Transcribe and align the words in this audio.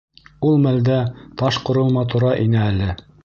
Ул 0.51 0.55
мәлдә 0.63 0.95
таш 1.43 1.59
ҡоролма 1.69 2.07
тора 2.15 2.33
ине 2.47 2.63
әле. 2.71 2.89